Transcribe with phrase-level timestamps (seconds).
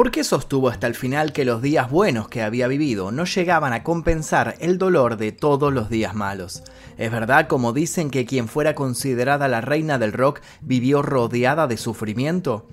[0.00, 3.74] ¿Por qué sostuvo hasta el final que los días buenos que había vivido no llegaban
[3.74, 6.62] a compensar el dolor de todos los días malos?
[6.96, 11.76] ¿Es verdad, como dicen, que quien fuera considerada la reina del rock vivió rodeada de
[11.76, 12.66] sufrimiento?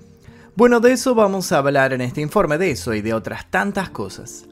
[0.56, 3.90] Bueno, de eso vamos a hablar en este informe, de eso y de otras tantas
[3.90, 4.46] cosas.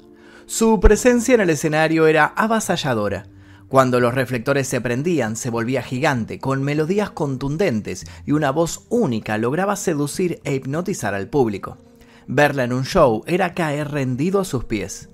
[0.45, 3.24] Su presencia en el escenario era avasalladora.
[3.68, 9.38] Cuando los reflectores se prendían, se volvía gigante, con melodías contundentes y una voz única
[9.38, 11.79] lograba seducir e hipnotizar al público.
[12.29, 15.09] Verla en un show era caer rendido a sus pies.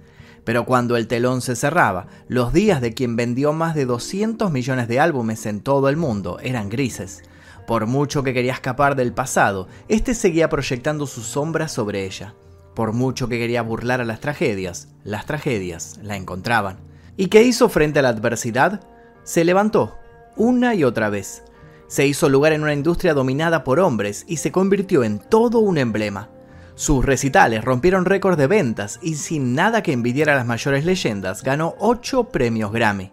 [0.44, 4.88] Pero cuando el telón se cerraba, los días de quien vendió más de 200 millones
[4.88, 7.22] de álbumes en todo el mundo eran grises.
[7.66, 12.34] Por mucho que quería escapar del pasado, este seguía proyectando su sombra sobre ella.
[12.74, 16.78] Por mucho que quería burlar a las tragedias, las tragedias la encontraban.
[17.16, 18.80] ¿Y qué hizo frente a la adversidad?
[19.22, 19.98] Se levantó,
[20.36, 21.44] una y otra vez.
[21.86, 25.76] Se hizo lugar en una industria dominada por hombres y se convirtió en todo un
[25.76, 26.30] emblema.
[26.74, 31.42] Sus recitales rompieron récords de ventas y sin nada que envidiara a las mayores leyendas,
[31.42, 33.10] ganó 8 premios Grammy.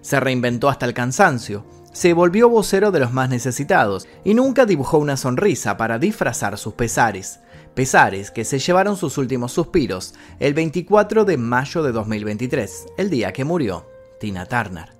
[0.00, 4.98] Se reinventó hasta el cansancio, se volvió vocero de los más necesitados y nunca dibujó
[4.98, 7.40] una sonrisa para disfrazar sus pesares.
[7.74, 13.32] Pesares que se llevaron sus últimos suspiros el 24 de mayo de 2023, el día
[13.32, 13.86] que murió
[14.18, 14.93] Tina Turner.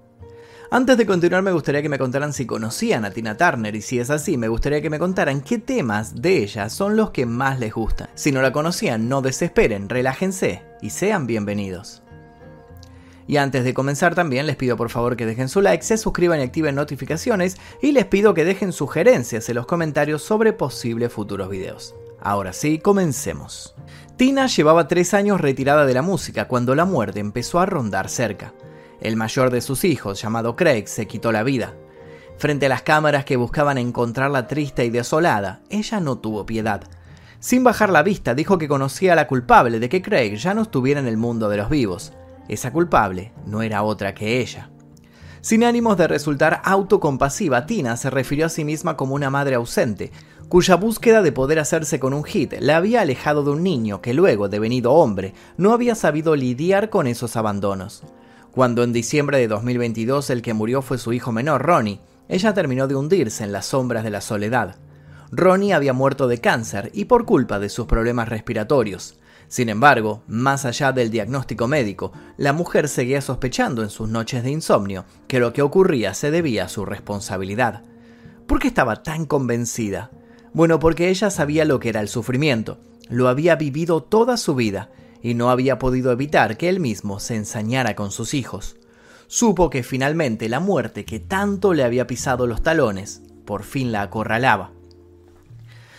[0.74, 4.00] Antes de continuar me gustaría que me contaran si conocían a Tina Turner y si
[4.00, 7.60] es así me gustaría que me contaran qué temas de ella son los que más
[7.60, 8.08] les gustan.
[8.16, 12.02] Si no la conocían, no desesperen, relájense y sean bienvenidos.
[13.28, 16.40] Y antes de comenzar también les pido por favor que dejen su like, se suscriban
[16.40, 21.50] y activen notificaciones y les pido que dejen sugerencias en los comentarios sobre posibles futuros
[21.50, 21.94] videos.
[22.20, 23.76] Ahora sí, comencemos.
[24.16, 28.54] Tina llevaba tres años retirada de la música cuando la muerte empezó a rondar cerca.
[29.00, 31.74] El mayor de sus hijos, llamado Craig, se quitó la vida.
[32.36, 36.82] Frente a las cámaras que buscaban encontrarla triste y desolada, ella no tuvo piedad.
[37.38, 40.62] Sin bajar la vista, dijo que conocía a la culpable de que Craig ya no
[40.62, 42.12] estuviera en el mundo de los vivos.
[42.48, 44.70] Esa culpable no era otra que ella.
[45.40, 50.10] Sin ánimos de resultar autocompasiva, Tina se refirió a sí misma como una madre ausente,
[50.48, 54.14] cuya búsqueda de poder hacerse con un hit la había alejado de un niño que
[54.14, 58.04] luego, devenido hombre, no había sabido lidiar con esos abandonos.
[58.54, 61.98] Cuando en diciembre de 2022 el que murió fue su hijo menor, Ronnie,
[62.28, 64.76] ella terminó de hundirse en las sombras de la soledad.
[65.32, 69.18] Ronnie había muerto de cáncer y por culpa de sus problemas respiratorios.
[69.48, 74.52] Sin embargo, más allá del diagnóstico médico, la mujer seguía sospechando en sus noches de
[74.52, 77.82] insomnio que lo que ocurría se debía a su responsabilidad.
[78.46, 80.12] ¿Por qué estaba tan convencida?
[80.52, 82.78] Bueno, porque ella sabía lo que era el sufrimiento,
[83.08, 84.90] lo había vivido toda su vida
[85.24, 88.76] y no había podido evitar que él mismo se ensañara con sus hijos.
[89.26, 94.02] Supo que finalmente la muerte que tanto le había pisado los talones, por fin la
[94.02, 94.72] acorralaba.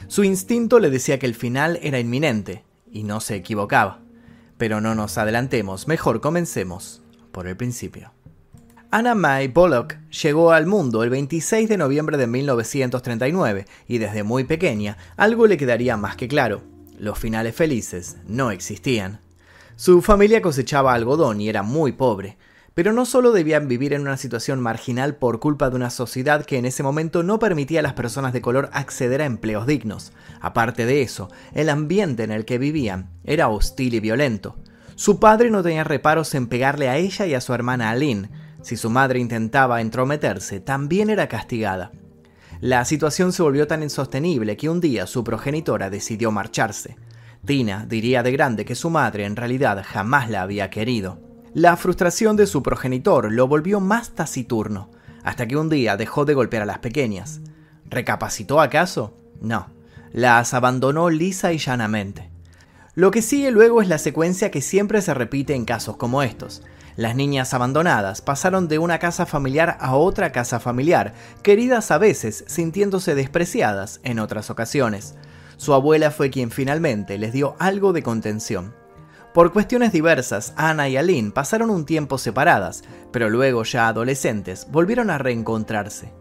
[0.08, 4.00] Su instinto le decía que el final era inminente, y no se equivocaba.
[4.60, 8.12] Pero no nos adelantemos, mejor comencemos por el principio.
[8.92, 14.44] Anna May Bullock llegó al mundo el 26 de noviembre de 1939 y desde muy
[14.44, 16.75] pequeña algo le quedaría más que claro.
[17.00, 19.20] Los finales felices no existían.
[19.76, 22.38] Su familia cosechaba algodón y era muy pobre,
[22.74, 26.58] pero no solo debían vivir en una situación marginal por culpa de una sociedad que
[26.58, 30.14] en ese momento no permitía a las personas de color acceder a empleos dignos.
[30.40, 34.56] Aparte de eso, el ambiente en el que vivían era hostil y violento.
[34.96, 38.30] Su padre no tenía reparos en pegarle a ella y a su hermana Aline.
[38.62, 41.92] Si su madre intentaba entrometerse, también era castigada.
[42.62, 46.96] La situación se volvió tan insostenible que un día su progenitora decidió marcharse.
[47.46, 51.20] Tina diría de grande que su madre en realidad jamás la había querido.
[51.54, 54.90] La frustración de su progenitor lo volvió más taciturno,
[55.24, 57.42] hasta que un día dejó de golpear a las pequeñas.
[57.90, 59.18] ¿Recapacitó acaso?
[59.42, 59.68] No,
[60.12, 62.30] las abandonó lisa y llanamente.
[62.94, 66.64] Lo que sigue luego es la secuencia que siempre se repite en casos como estos.
[66.96, 71.14] Las niñas abandonadas pasaron de una casa familiar a otra casa familiar,
[71.44, 75.16] queridas a veces, sintiéndose despreciadas en otras ocasiones.
[75.58, 78.74] Su abuela fue quien finalmente les dio algo de contención.
[79.34, 85.10] Por cuestiones diversas, Ana y Aline pasaron un tiempo separadas, pero luego ya adolescentes volvieron
[85.10, 86.14] a reencontrarse.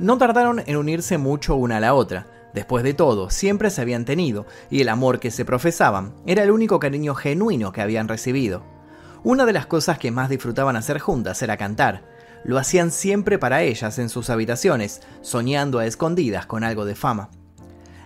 [0.00, 2.26] No tardaron en unirse mucho una a la otra.
[2.54, 6.50] Después de todo, siempre se habían tenido, y el amor que se profesaban era el
[6.50, 8.75] único cariño genuino que habían recibido.
[9.24, 12.02] Una de las cosas que más disfrutaban hacer juntas era cantar.
[12.44, 17.30] Lo hacían siempre para ellas en sus habitaciones, soñando a escondidas con algo de fama.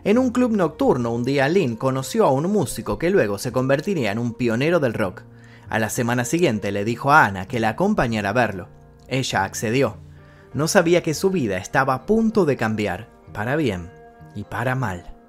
[0.02, 4.12] En un club nocturno un día Lynn conoció a un músico que luego se convertiría
[4.12, 5.22] en un pionero del rock.
[5.68, 8.68] A la semana siguiente le dijo a Ana que la acompañara a verlo.
[9.08, 9.98] Ella accedió.
[10.54, 13.90] No sabía que su vida estaba a punto de cambiar, para bien
[14.34, 15.19] y para mal.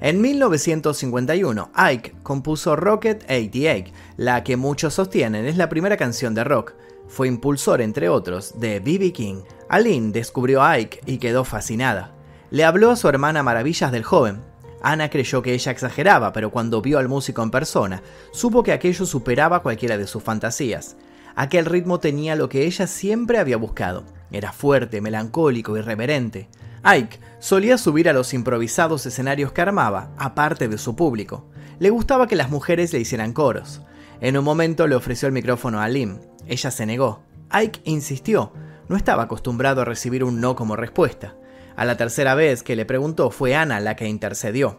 [0.00, 6.44] En 1951, Ike compuso Rocket 88, la que muchos sostienen es la primera canción de
[6.44, 6.74] rock.
[7.06, 9.12] Fue impulsor, entre otros, de B.B.
[9.12, 9.42] King.
[9.68, 12.12] Aline descubrió a Ike y quedó fascinada.
[12.50, 14.40] Le habló a su hermana maravillas del joven.
[14.82, 18.02] Ana creyó que ella exageraba, pero cuando vio al músico en persona,
[18.32, 20.96] supo que aquello superaba cualquiera de sus fantasías.
[21.36, 24.04] Aquel ritmo tenía lo que ella siempre había buscado.
[24.30, 26.48] Era fuerte, melancólico, irreverente.
[26.86, 31.48] Ike solía subir a los improvisados escenarios que armaba, aparte de su público.
[31.78, 33.80] Le gustaba que las mujeres le hicieran coros.
[34.20, 36.18] En un momento le ofreció el micrófono a Lim.
[36.46, 37.22] Ella se negó.
[37.48, 38.52] Ike insistió.
[38.88, 41.36] No estaba acostumbrado a recibir un no como respuesta.
[41.74, 44.78] A la tercera vez que le preguntó fue Ana la que intercedió.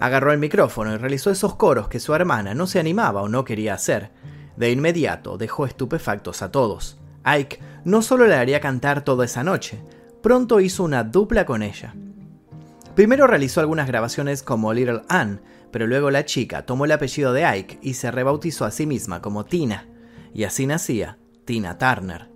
[0.00, 3.44] Agarró el micrófono y realizó esos coros que su hermana no se animaba o no
[3.44, 4.10] quería hacer.
[4.56, 6.98] De inmediato dejó estupefactos a todos.
[7.24, 9.82] Ike no solo le haría cantar toda esa noche,
[10.22, 11.94] pronto hizo una dupla con ella.
[12.94, 15.40] Primero realizó algunas grabaciones como Little Ann,
[15.70, 19.20] pero luego la chica tomó el apellido de Ike y se rebautizó a sí misma
[19.22, 19.88] como Tina,
[20.34, 22.28] y así nacía Tina Turner.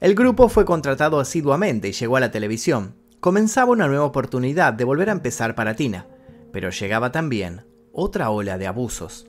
[0.00, 2.94] El grupo fue contratado asiduamente y llegó a la televisión.
[3.18, 6.06] Comenzaba una nueva oportunidad de volver a empezar para Tina,
[6.52, 9.26] pero llegaba también otra ola de abusos.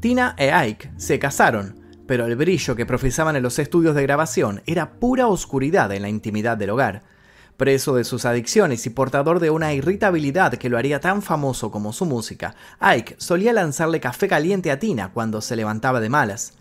[0.00, 4.62] Tina e Ike se casaron, pero el brillo que profesaban en los estudios de grabación
[4.64, 7.02] era pura oscuridad en la intimidad del hogar.
[7.58, 11.92] Preso de sus adicciones y portador de una irritabilidad que lo haría tan famoso como
[11.92, 16.54] su música, Ike solía lanzarle café caliente a Tina cuando se levantaba de malas.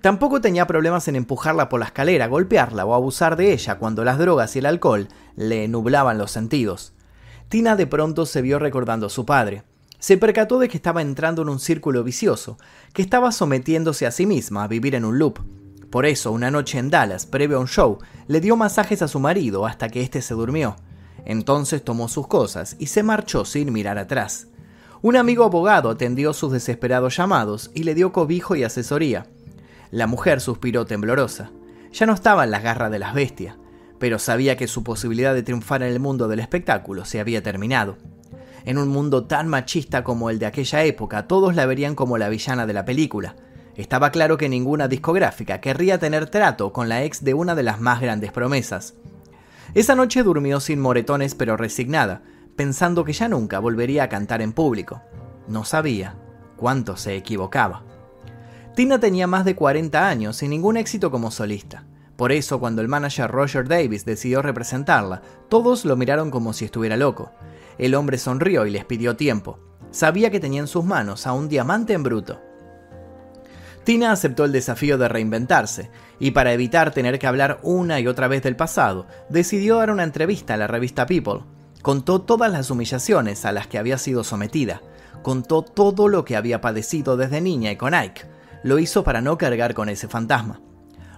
[0.00, 4.18] Tampoco tenía problemas en empujarla por la escalera, golpearla o abusar de ella cuando las
[4.18, 6.92] drogas y el alcohol le nublaban los sentidos.
[7.48, 9.64] Tina de pronto se vio recordando a su padre
[10.04, 12.58] se percató de que estaba entrando en un círculo vicioso,
[12.92, 15.38] que estaba sometiéndose a sí misma a vivir en un loop.
[15.88, 17.96] Por eso, una noche en Dallas, previo a un show,
[18.26, 20.76] le dio masajes a su marido hasta que éste se durmió.
[21.24, 24.48] Entonces tomó sus cosas y se marchó sin mirar atrás.
[25.00, 29.26] Un amigo abogado atendió sus desesperados llamados y le dio cobijo y asesoría.
[29.90, 31.50] La mujer suspiró temblorosa.
[31.94, 33.56] Ya no estaba en las garras de las bestias,
[33.98, 37.96] pero sabía que su posibilidad de triunfar en el mundo del espectáculo se había terminado.
[38.64, 42.30] En un mundo tan machista como el de aquella época, todos la verían como la
[42.30, 43.36] villana de la película.
[43.76, 47.80] Estaba claro que ninguna discográfica querría tener trato con la ex de una de las
[47.80, 48.94] más grandes promesas.
[49.74, 52.22] Esa noche durmió sin moretones pero resignada,
[52.56, 55.02] pensando que ya nunca volvería a cantar en público.
[55.46, 56.16] No sabía
[56.56, 57.82] cuánto se equivocaba.
[58.74, 61.84] Tina tenía más de 40 años y ningún éxito como solista.
[62.16, 66.96] Por eso, cuando el manager Roger Davis decidió representarla, todos lo miraron como si estuviera
[66.96, 67.32] loco.
[67.78, 69.58] El hombre sonrió y les pidió tiempo.
[69.90, 72.40] Sabía que tenía en sus manos a un diamante en bruto.
[73.84, 78.28] Tina aceptó el desafío de reinventarse, y para evitar tener que hablar una y otra
[78.28, 81.40] vez del pasado, decidió dar una entrevista a la revista People.
[81.82, 84.80] Contó todas las humillaciones a las que había sido sometida,
[85.22, 88.22] contó todo lo que había padecido desde niña y con Ike.
[88.62, 90.60] Lo hizo para no cargar con ese fantasma.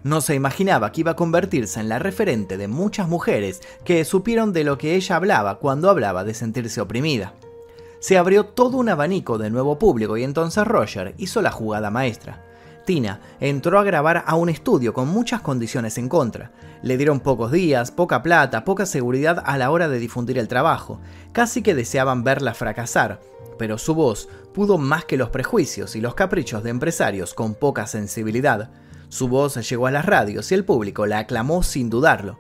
[0.07, 4.53] No se imaginaba que iba a convertirse en la referente de muchas mujeres que supieron
[4.53, 7.35] de lo que ella hablaba cuando hablaba de sentirse oprimida.
[7.99, 12.45] Se abrió todo un abanico de nuevo público y entonces Roger hizo la jugada maestra.
[12.85, 16.53] Tina entró a grabar a un estudio con muchas condiciones en contra.
[16.83, 21.01] Le dieron pocos días, poca plata, poca seguridad a la hora de difundir el trabajo.
[21.33, 23.19] Casi que deseaban verla fracasar,
[23.59, 27.89] pero su voz pudo más que los prejuicios y los caprichos de empresarios con poca
[27.89, 28.71] sensibilidad.
[29.09, 32.39] Su voz llegó a las radios y el público la aclamó sin dudarlo.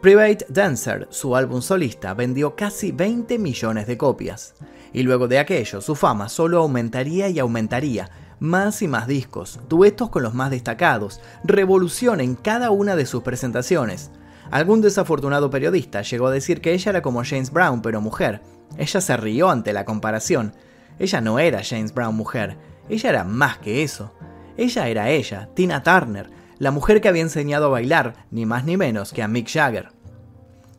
[0.00, 4.54] Private Dancer, su álbum solista, vendió casi 20 millones de copias.
[4.92, 10.10] Y luego de aquello, su fama solo aumentaría y aumentaría, más y más discos, duetos
[10.10, 14.10] con los más destacados, revolución en cada una de sus presentaciones.
[14.50, 18.42] Algún desafortunado periodista llegó a decir que ella era como James Brown, pero mujer.
[18.76, 20.52] Ella se rió ante la comparación.
[20.98, 24.12] Ella no era James Brown mujer, ella era más que eso.
[24.56, 28.76] Ella era ella, Tina Turner, la mujer que había enseñado a bailar, ni más ni
[28.76, 29.88] menos que a Mick Jagger.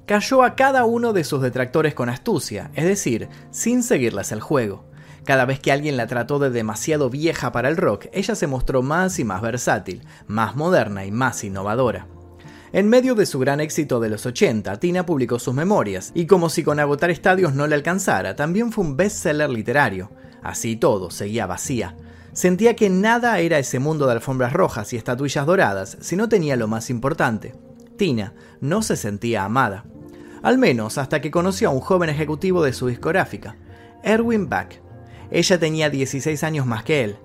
[0.06, 4.86] Cayó a cada uno de sus detractores con astucia, es decir, sin seguirles el juego.
[5.26, 8.84] Cada vez que alguien la trató de demasiado vieja para el rock, ella se mostró
[8.84, 12.08] más y más versátil, más moderna y más innovadora.
[12.72, 16.50] En medio de su gran éxito de los 80, Tina publicó sus memorias, y como
[16.50, 20.12] si con agotar estadios no le alcanzara, también fue un bestseller literario.
[20.44, 21.96] Así todo, seguía vacía.
[22.36, 26.58] Sentía que nada era ese mundo de alfombras rojas y estatuillas doradas si no tenía
[26.58, 27.56] lo más importante.
[27.96, 29.86] Tina no se sentía amada.
[30.44, 33.56] Al menos hasta que conoció a un joven ejecutivo de su discográfica,
[34.04, 34.82] Erwin Back.
[35.32, 37.16] Ella tenía 16 años más que él.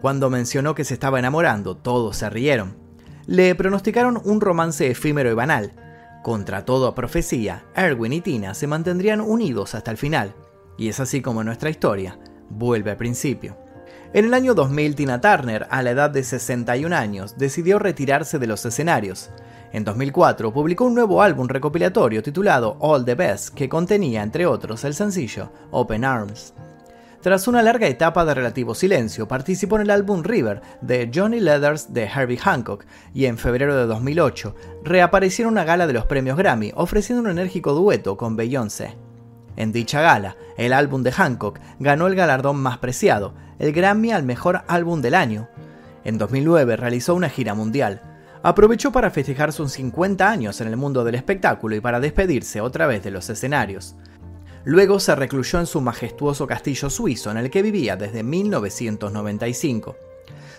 [0.00, 2.76] Cuando mencionó que se estaba enamorando, todos se rieron.
[3.26, 5.72] Le pronosticaron un romance efímero y banal.
[6.22, 10.32] Contra toda profecía, Erwin y Tina se mantendrían unidos hasta el final.
[10.78, 13.56] Y es así como nuestra historia vuelve al principio.
[14.12, 18.48] En el año 2000, Tina Turner, a la edad de 61 años, decidió retirarse de
[18.48, 19.30] los escenarios.
[19.72, 24.82] En 2004 publicó un nuevo álbum recopilatorio titulado All the Best, que contenía, entre otros,
[24.82, 26.54] el sencillo Open Arms.
[27.20, 31.92] Tras una larga etapa de relativo silencio, participó en el álbum River de Johnny Leathers
[31.92, 36.36] de Herbie Hancock y en febrero de 2008 reapareció en una gala de los premios
[36.36, 38.96] Grammy ofreciendo un enérgico dueto con Beyoncé.
[39.56, 44.22] En dicha gala, el álbum de Hancock ganó el galardón más preciado, el Grammy al
[44.22, 45.48] mejor álbum del año.
[46.04, 48.02] En 2009 realizó una gira mundial.
[48.42, 52.86] Aprovechó para festejar sus 50 años en el mundo del espectáculo y para despedirse otra
[52.86, 53.96] vez de los escenarios.
[54.64, 59.96] Luego se recluyó en su majestuoso castillo suizo en el que vivía desde 1995.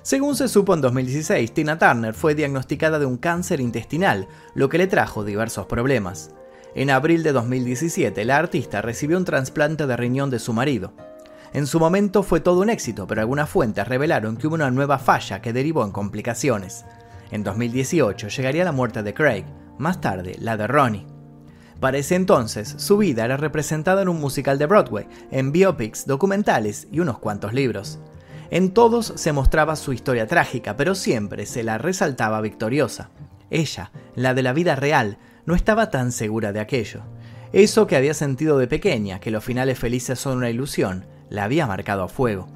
[0.03, 4.79] Según se supo en 2016, Tina Turner fue diagnosticada de un cáncer intestinal, lo que
[4.79, 6.31] le trajo diversos problemas.
[6.74, 10.94] En abril de 2017, la artista recibió un trasplante de riñón de su marido.
[11.51, 14.98] En su momento fue todo un éxito, pero algunas fuentes revelaron que hubo una nueva
[14.98, 16.86] falla que derivó en complicaciones.
[17.30, 19.44] En 2018 llegaría la muerte de Craig,
[19.78, 21.08] más tarde la de Ronnie.
[21.82, 26.88] Para ese entonces, su vida era representada en un musical de Broadway, en biopics, documentales
[26.90, 28.00] y unos cuantos libros.
[28.50, 33.10] En todos se mostraba su historia trágica, pero siempre se la resaltaba victoriosa.
[33.50, 37.01] Ella, la de la vida real, no estaba tan segura de aquello.
[37.53, 41.67] Eso que había sentido de pequeña, que los finales felices son una ilusión, la había
[41.67, 42.48] marcado a fuego.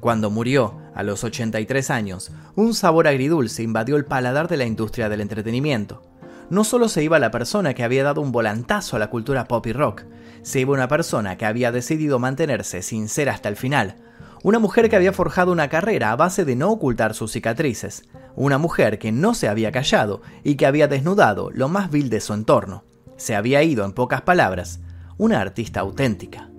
[0.00, 5.08] Cuando murió, a los 83 años, un sabor agridulce invadió el paladar de la industria
[5.08, 6.02] del entretenimiento.
[6.50, 9.66] No solo se iba la persona que había dado un volantazo a la cultura pop
[9.66, 10.02] y rock,
[10.42, 13.96] se iba una persona que había decidido mantenerse sincera hasta el final,
[14.44, 18.02] una mujer que había forjado una carrera a base de no ocultar sus cicatrices.
[18.36, 22.20] Una mujer que no se había callado y que había desnudado lo más vil de
[22.20, 22.84] su entorno.
[23.16, 24.80] Se había ido, en pocas palabras,
[25.16, 26.50] una artista auténtica.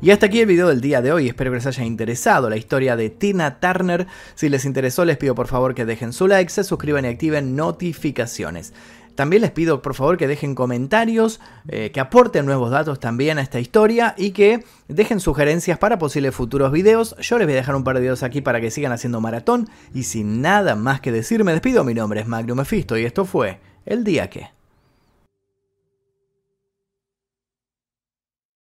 [0.00, 2.56] Y hasta aquí el video del día de hoy, espero que les haya interesado la
[2.56, 4.08] historia de Tina Turner.
[4.34, 7.54] Si les interesó les pido por favor que dejen su like, se suscriban y activen
[7.54, 8.72] notificaciones.
[9.14, 13.42] También les pido por favor que dejen comentarios, eh, que aporten nuevos datos también a
[13.42, 17.16] esta historia y que dejen sugerencias para posibles futuros videos.
[17.20, 19.68] Yo les voy a dejar un par de videos aquí para que sigan haciendo maratón
[19.94, 21.84] y sin nada más que decir me despido.
[21.84, 24.61] Mi nombre es Magnum Mephisto y esto fue El Día Que.